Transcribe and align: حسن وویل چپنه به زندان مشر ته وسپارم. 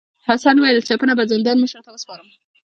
حسن 0.27 0.55
وویل 0.59 0.81
چپنه 0.89 1.13
به 1.17 1.25
زندان 1.31 1.57
مشر 1.63 1.81
ته 1.85 1.91
وسپارم. 1.93 2.27